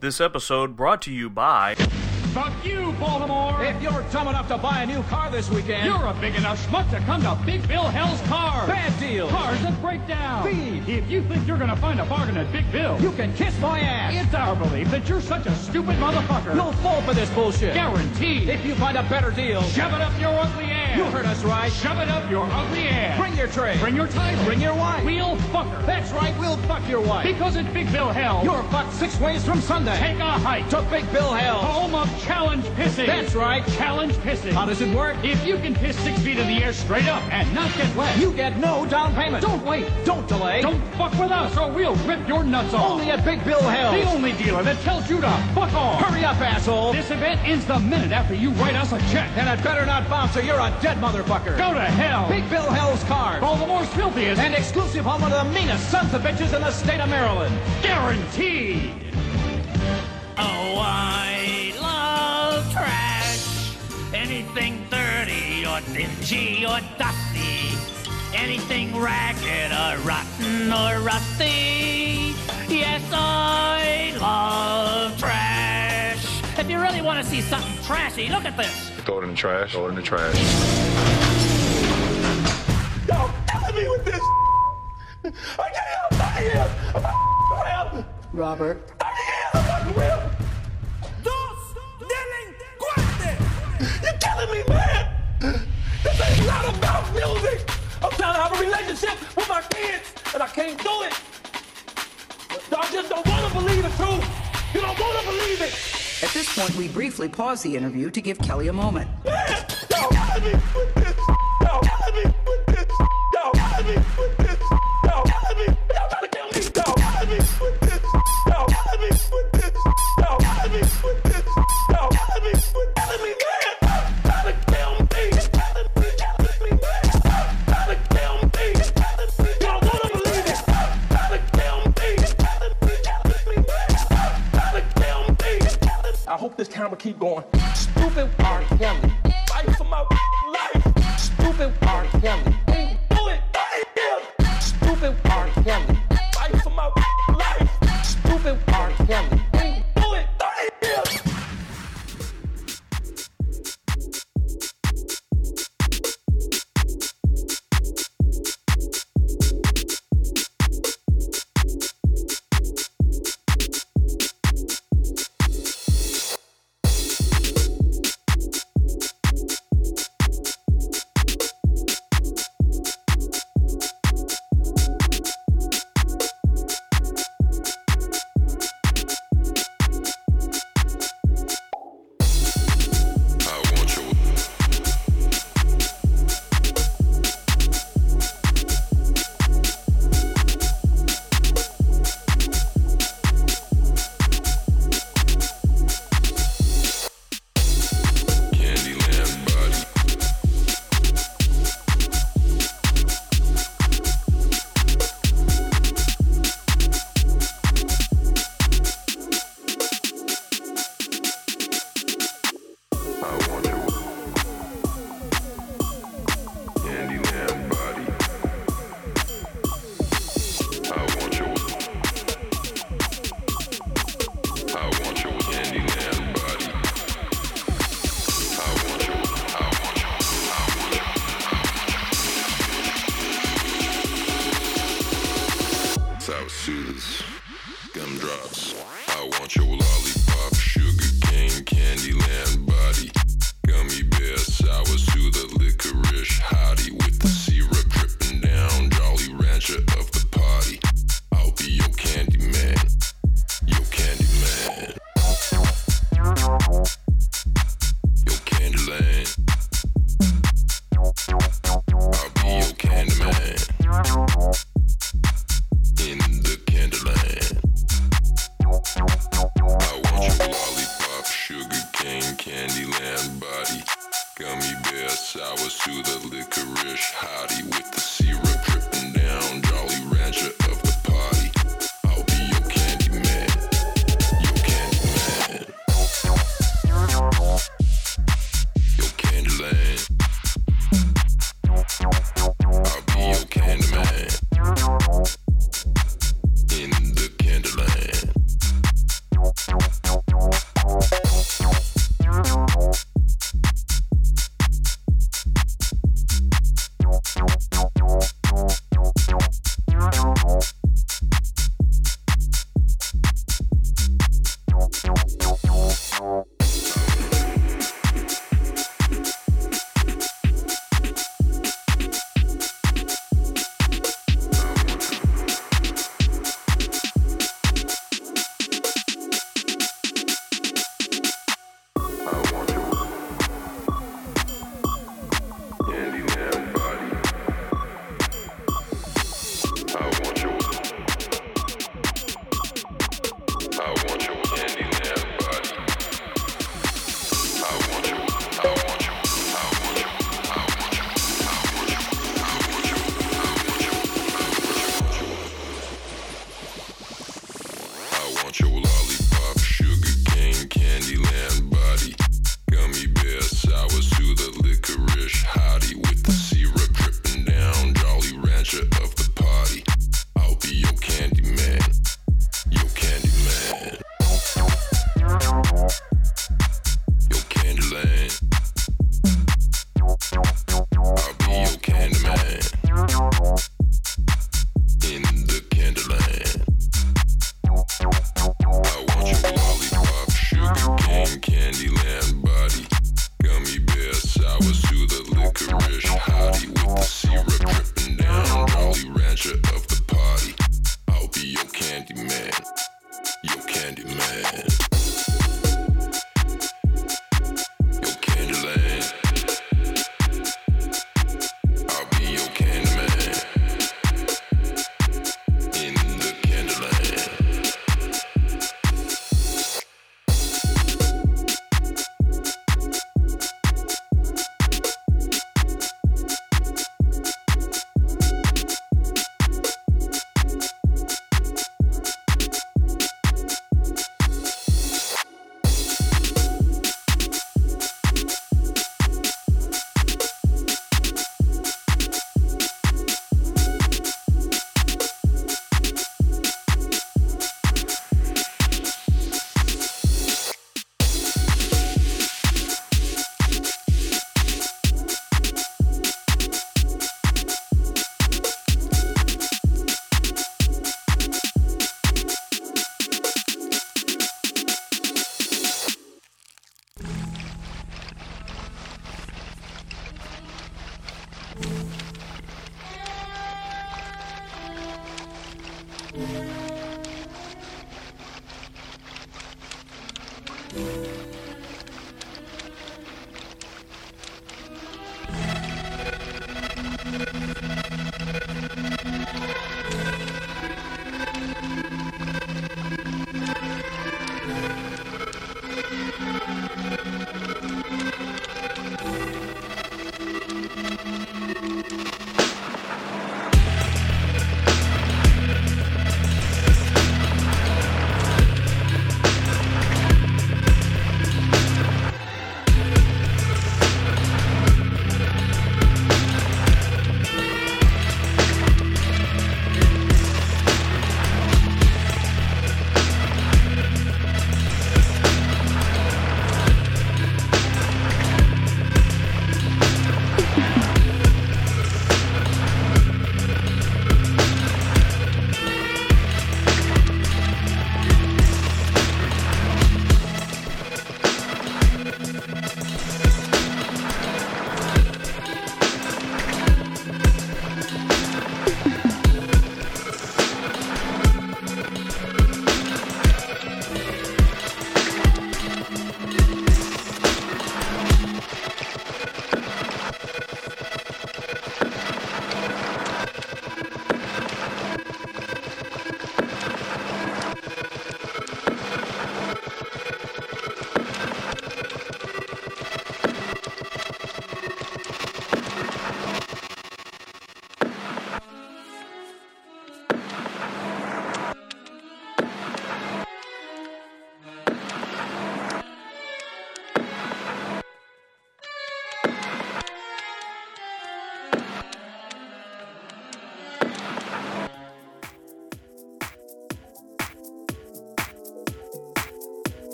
[0.00, 1.74] This episode brought to you by.
[2.34, 3.64] Fuck you, Baltimore!
[3.64, 6.64] If you're dumb enough to buy a new car this weekend, You're a big enough
[6.68, 8.68] schmuck to come to Big Bill Hell's Cars!
[8.68, 9.28] bad deal.
[9.28, 10.44] Cars that break down!
[10.44, 10.86] Thief.
[10.88, 13.80] If you think you're gonna find a bargain at Big Bill, You can kiss my
[13.80, 14.12] ass.
[14.14, 16.54] it's our belief that you're such a stupid motherfucker!
[16.54, 17.74] You'll fall for this bullshit.
[17.74, 18.48] Guaranteed!
[18.48, 20.96] If you find a better deal, Shove it up your ugly ass!
[20.98, 21.72] you heard us right.
[21.72, 23.18] Shove it up your ugly ass!
[23.18, 23.78] Bring your tray.
[23.80, 24.44] Bring your title!
[24.44, 25.04] Bring your wife.
[25.04, 25.82] We'll fuck her!
[25.86, 27.24] That's right, we'll fuck your wife.
[27.24, 29.98] Because at Big Bill Hell, You're fucked six ways from Sunday.
[29.98, 31.58] take a hike to Big Bill Hell.
[31.58, 33.06] home of challenge pissing!
[33.06, 33.66] That's right.
[33.68, 34.52] Challenge pissing!
[34.52, 35.16] How does it work?
[35.24, 38.18] If you can piss six feet in the air straight up and not get wet,
[38.18, 39.42] You get no down payment.
[39.42, 39.86] don't wait!
[40.04, 40.62] Don't delay.
[40.62, 42.90] Don't fuck with us or we'll rip your nuts off!
[42.92, 43.92] Only at Big Bill Hell.
[43.92, 46.02] The only dealer that tells you to fuck off!
[46.02, 46.92] Hurry up, asshole.
[46.92, 49.30] This event ends the minute after you write us a check.
[49.36, 51.56] And it better not bounce or you're a dead motherfucker.
[51.56, 52.28] Go to hell!
[52.28, 53.40] Big Bill Hell's cars.
[53.40, 57.08] Baltimore's filthiest And exclusive home of the meanest sons of bitches in the state of
[57.08, 57.56] Maryland.
[57.82, 58.92] guaranteed!
[60.40, 61.37] Oh, I love
[62.78, 63.76] trash.
[64.14, 67.74] Anything dirty or dingy or dusty.
[68.34, 72.34] Anything ragged or rotten or rusty.
[72.68, 76.58] Yes, I love trash.
[76.58, 78.90] If you really want to see something trashy, look at this.
[79.04, 79.72] Throw it in the trash.
[79.72, 80.34] Throw it in the trash.
[83.08, 84.22] Yo, killing me with this.
[85.24, 86.70] I can't help I am.
[86.96, 88.04] I'm a real.
[88.32, 88.92] Robert.
[89.00, 89.04] I
[89.54, 89.88] am.
[89.88, 90.27] I'm
[93.80, 95.08] You're killing me, man.
[95.40, 97.70] This ain't not about music.
[98.02, 101.14] I'm trying to have a relationship with my kids, and I can't do it.
[102.70, 104.74] Y'all just don't want to believe the truth.
[104.74, 105.98] You don't want to believe it.
[106.22, 109.08] At this point, we briefly pause the interview to give Kelly a moment.
[109.24, 109.64] Man,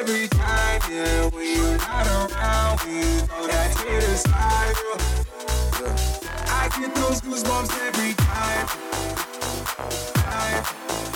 [0.00, 1.28] every time, yeah.
[1.28, 4.74] When you're not around, we know that hit is high,
[6.48, 8.66] I get those goosebumps every time.
[10.14, 11.13] time.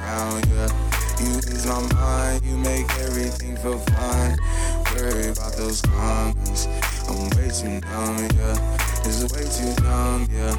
[0.00, 0.68] around, yeah.
[1.20, 4.36] You ease my mind, you make everything feel fine.
[4.96, 6.66] Worry about those comments,
[7.08, 8.76] I'm way too dumb, yeah.
[9.04, 10.56] It's way too dumb, yeah.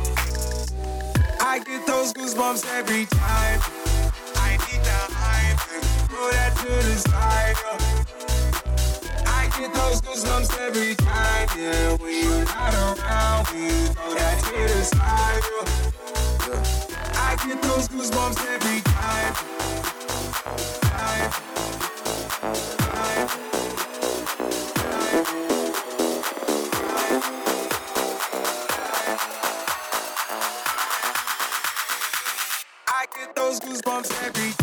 [1.39, 3.59] I get those goosebumps every time.
[4.35, 5.59] I need the hype,
[6.09, 7.55] Throw that to the side.
[7.65, 9.23] Yeah.
[9.25, 11.95] I get those goosebumps every time, yeah.
[11.97, 15.43] When you're not around, when you throw that to the side.
[16.47, 16.89] Yeah.
[16.89, 16.90] yeah.
[17.31, 19.35] I get those goosebumps every time.
[33.17, 34.60] Get those goosebumps every time.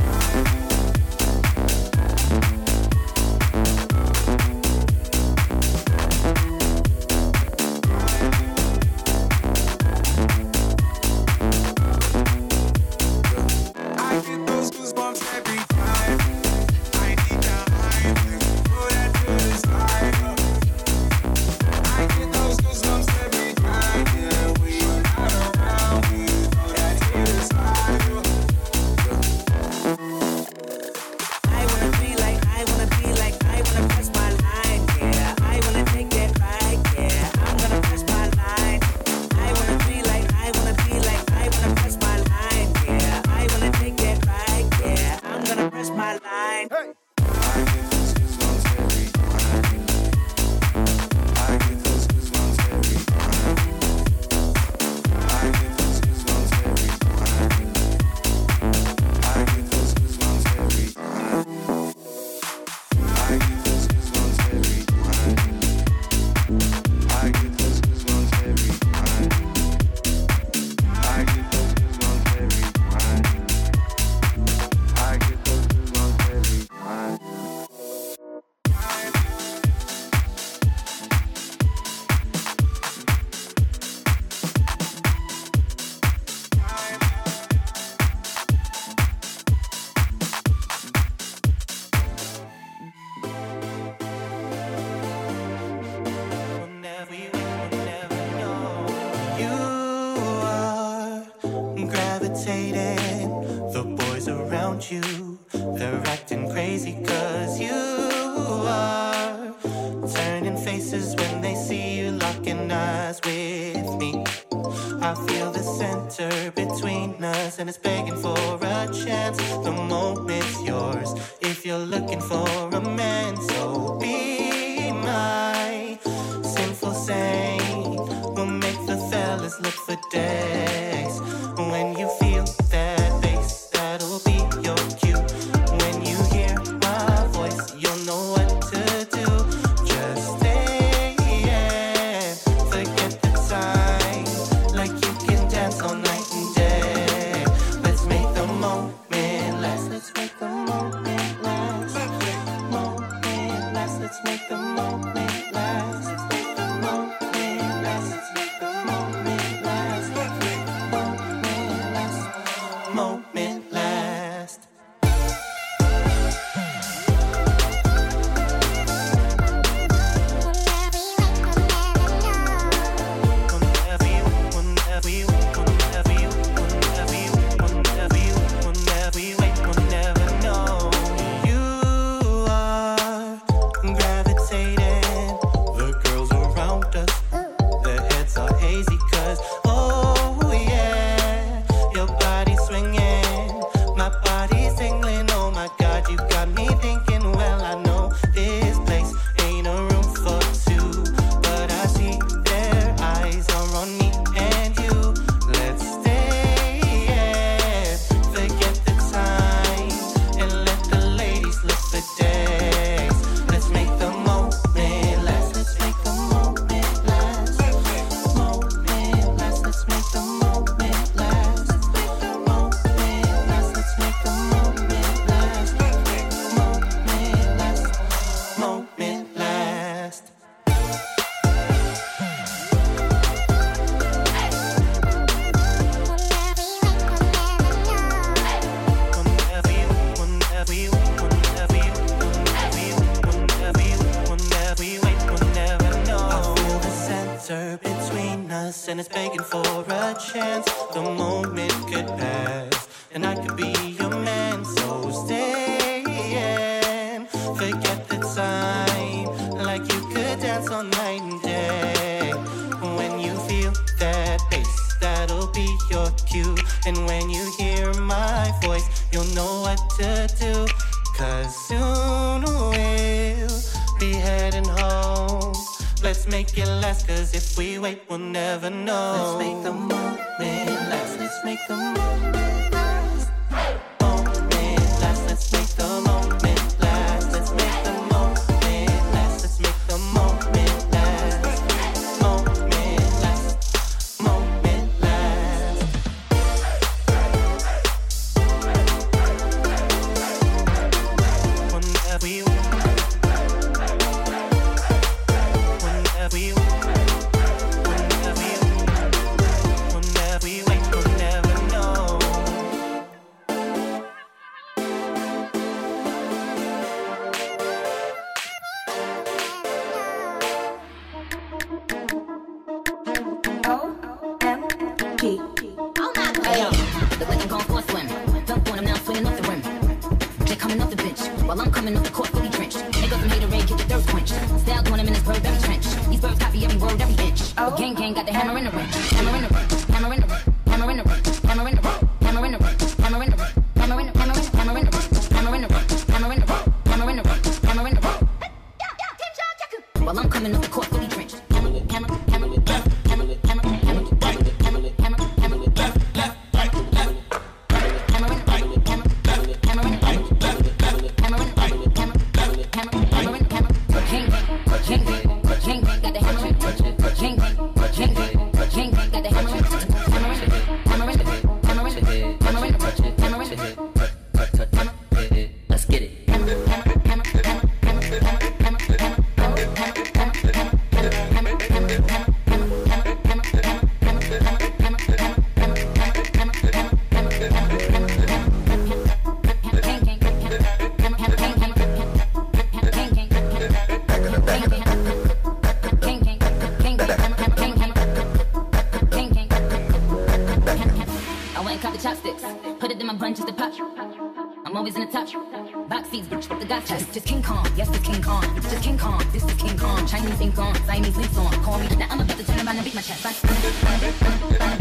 [406.88, 407.66] Just, just King Kong.
[407.77, 408.42] Yes, it's King Kong.
[408.62, 409.22] Just King Kong.
[409.31, 410.07] This is King Kong.
[410.07, 411.53] Chinese ink on, Siamese links on.
[411.62, 411.87] Call me.
[411.96, 414.78] Now I'm about to turn around and beat my chest.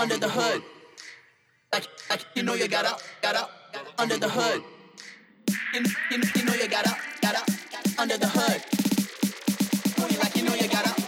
[0.00, 0.62] under the hood.
[1.72, 3.50] Like, like you know you got up, got up
[3.98, 4.62] under the hood.
[5.74, 7.48] You, you, you know you got up, got up
[7.98, 8.62] under the hood.
[10.18, 10.99] Like you know you got up.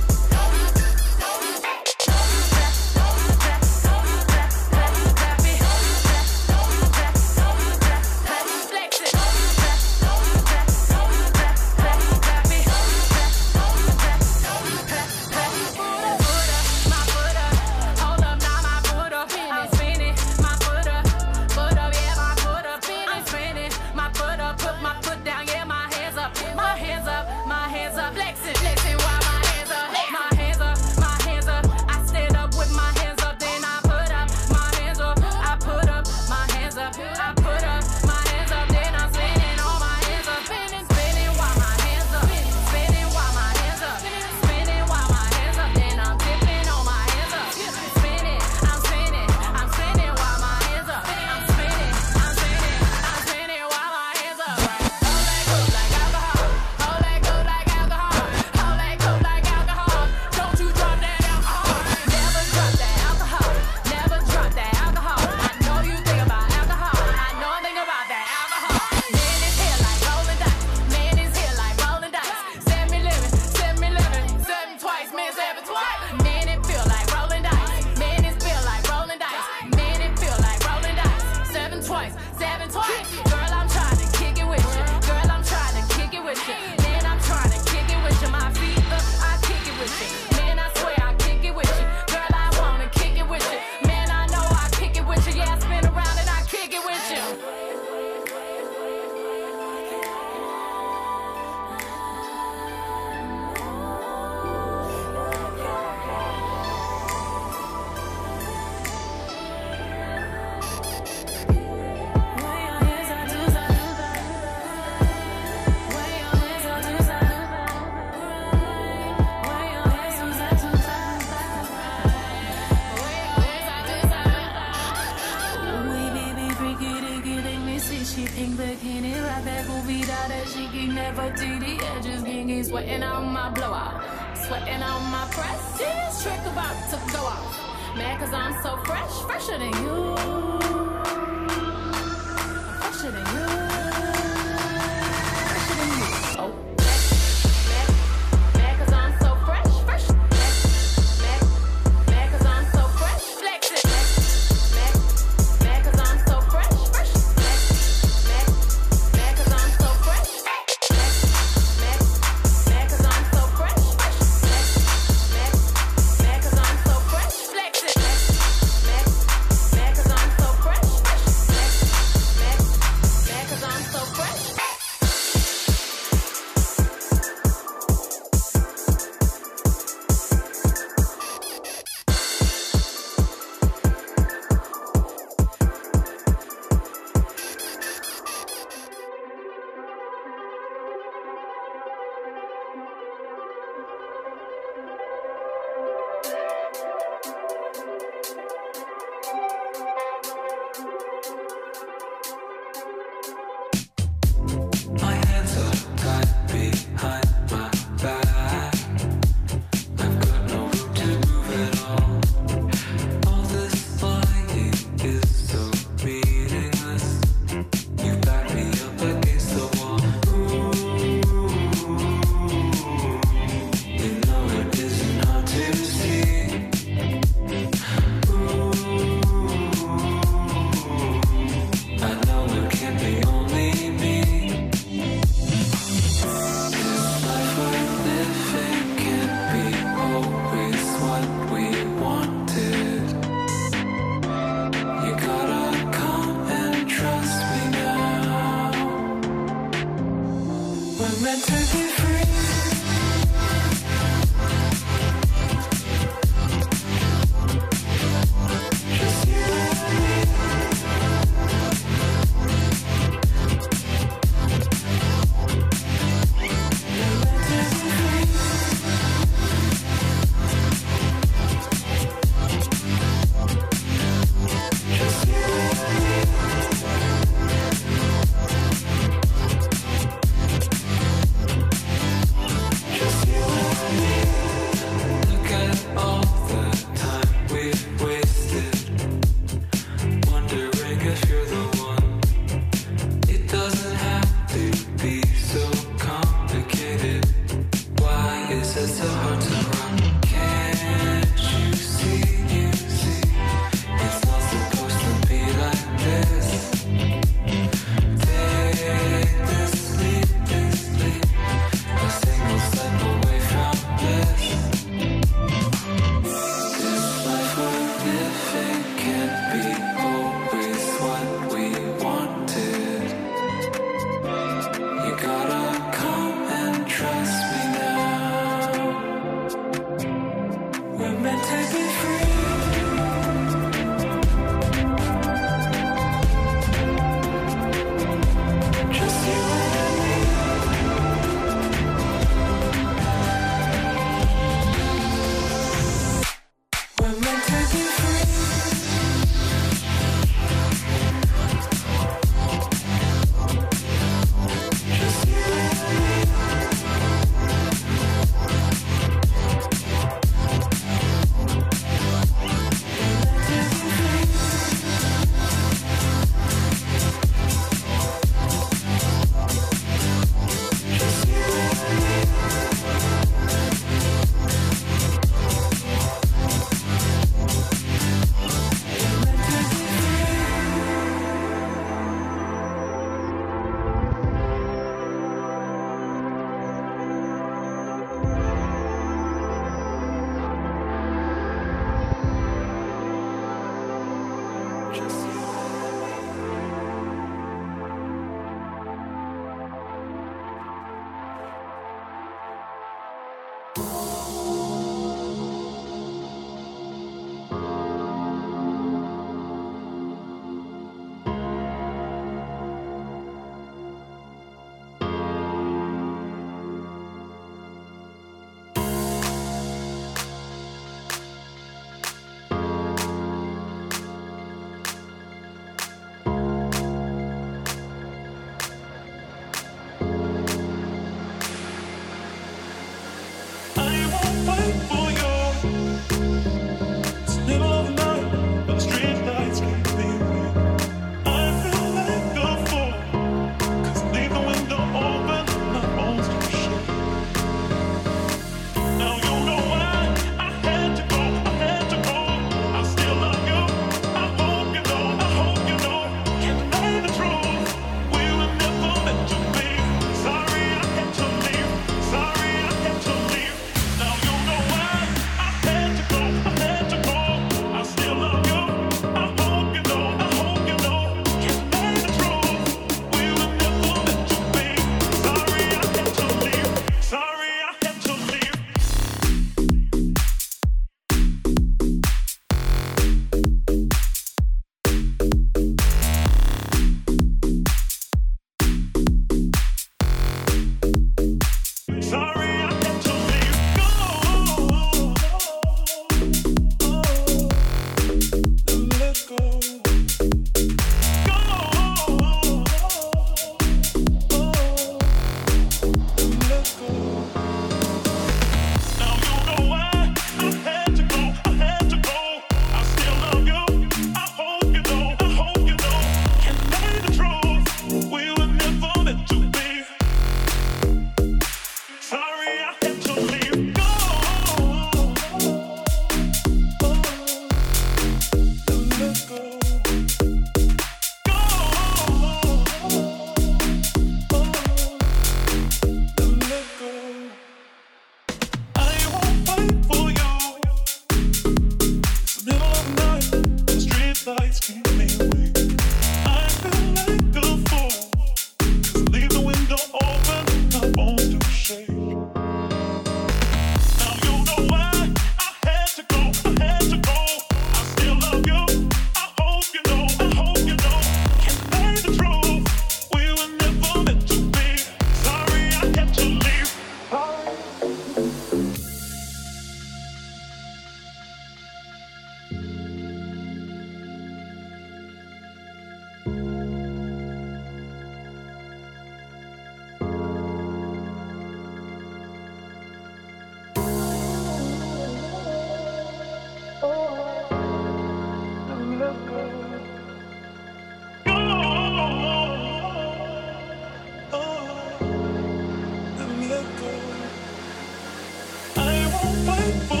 [599.79, 600.00] full.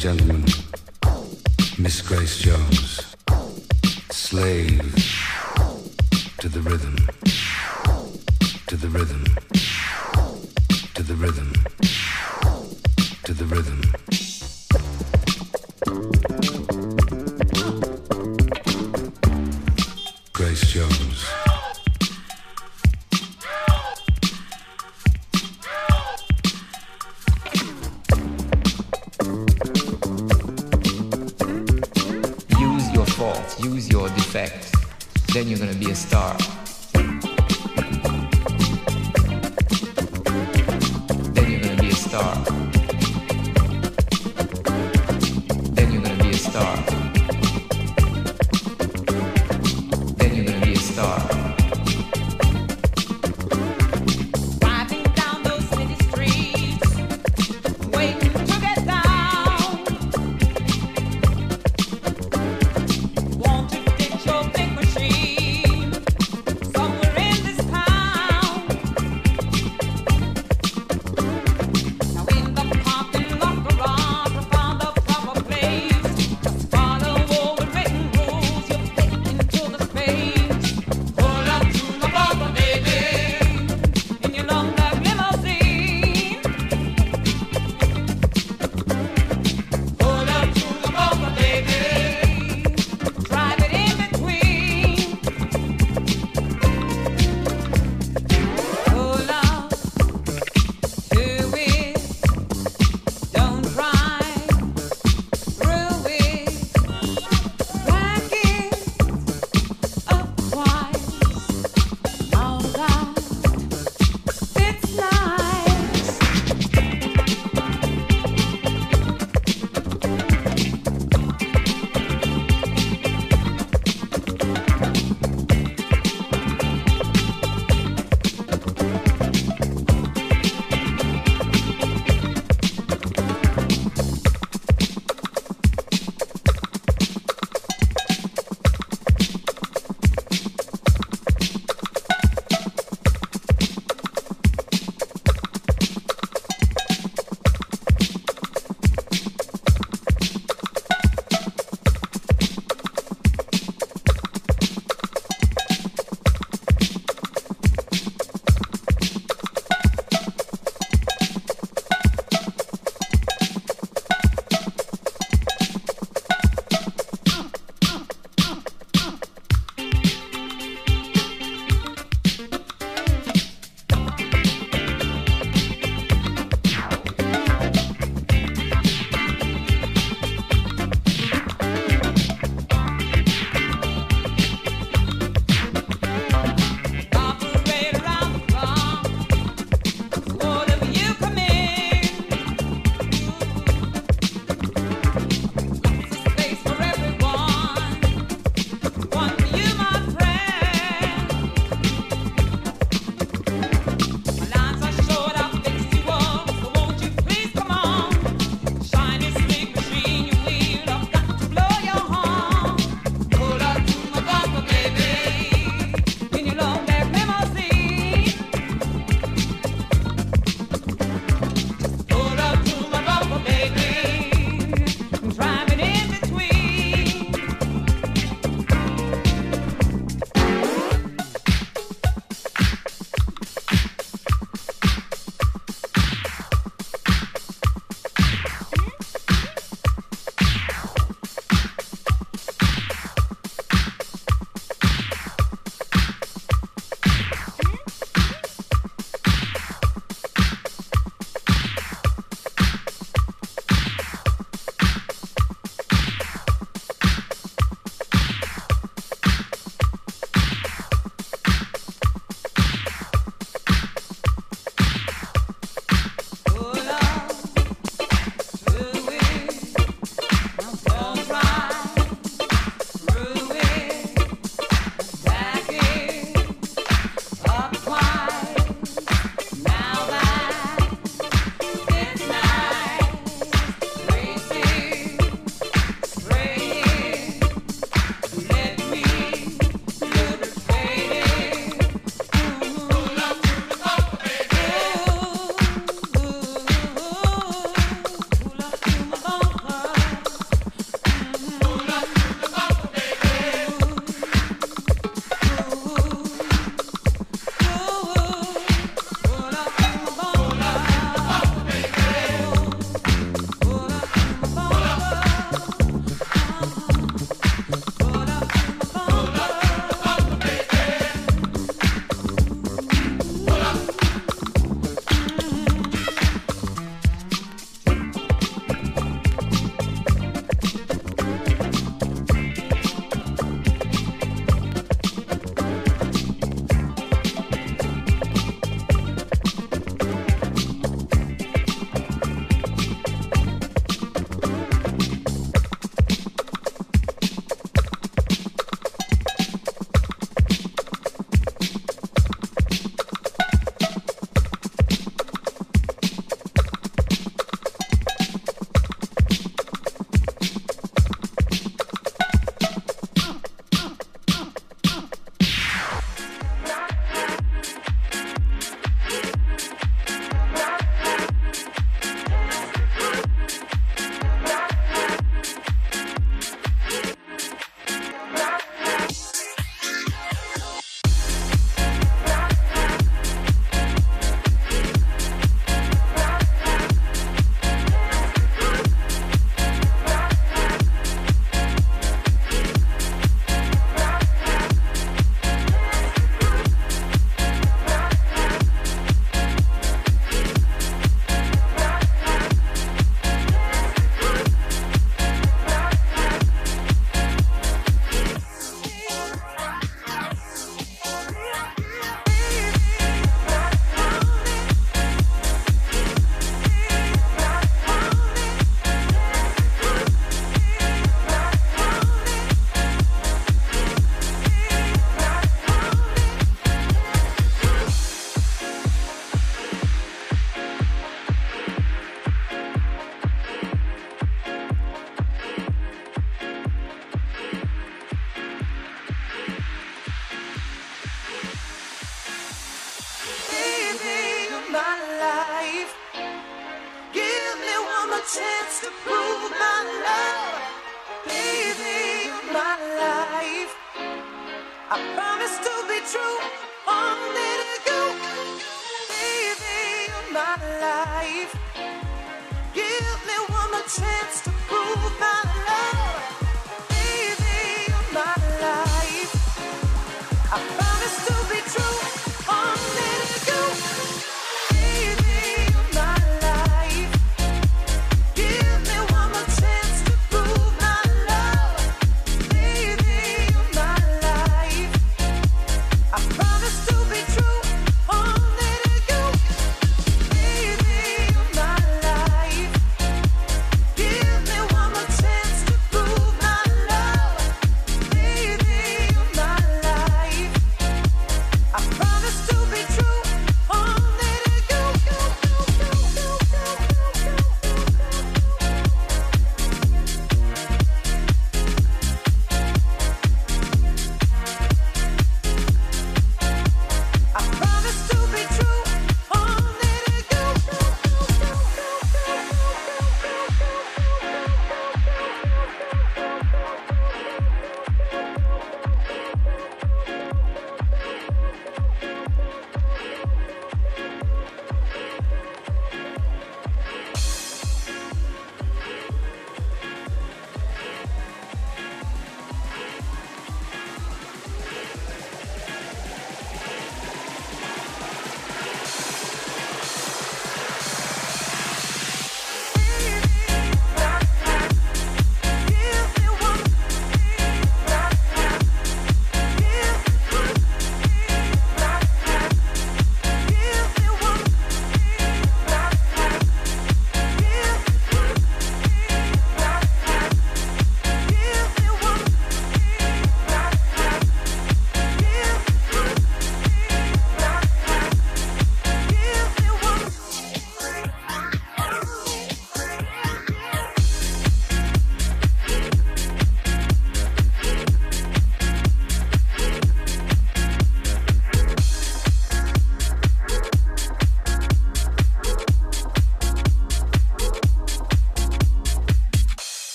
[0.00, 0.42] Gentlemen,